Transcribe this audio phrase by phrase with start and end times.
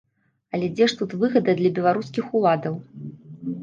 [0.57, 2.85] Але дзе ж тут выгада для беларускіх уладаў?